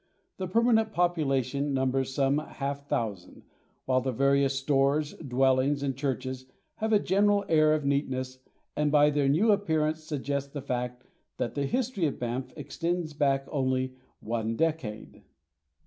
The 0.37 0.47
permanent 0.47 0.91
population 0.93 1.75
numbers 1.75 2.11
some 2.15 2.39
half 2.39 2.87
thousand, 2.87 3.43
while 3.85 4.01
the 4.01 4.11
various 4.11 4.57
stores, 4.57 5.13
dwellings, 5.13 5.83
and 5.83 5.95
churches 5.95 6.47
have 6.77 6.91
a 6.91 6.97
general 6.97 7.45
air 7.47 7.75
of 7.75 7.85
neatness 7.85 8.39
and 8.75 8.91
by 8.91 9.11
their 9.11 9.29
new 9.29 9.51
appearance 9.51 10.03
suggest 10.03 10.53
the 10.53 10.61
fact 10.63 11.03
that 11.37 11.53
the 11.53 11.67
history 11.67 12.07
of 12.07 12.17
Banff 12.17 12.51
extends 12.57 13.13
back 13.13 13.45
only 13.51 13.93
one 14.21 14.55
decade. 14.55 15.21